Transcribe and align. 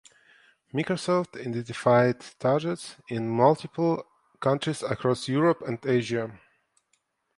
Microsoft 0.73 1.39
identified 1.39 2.15
targets 2.39 2.95
in 3.09 3.29
multiple 3.29 4.03
countries 4.39 4.81
across 4.81 5.27
Europe 5.27 5.61
and 5.61 5.77
Asia. 5.85 6.39